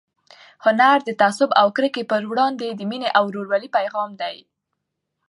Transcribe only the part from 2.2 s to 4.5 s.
وړاندې د مینې او ورورولۍ پيغام دی.